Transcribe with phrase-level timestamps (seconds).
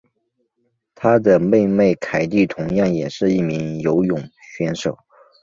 [0.95, 4.19] 她的妹妹凯蒂同样也是一名游泳
[4.57, 4.97] 选手。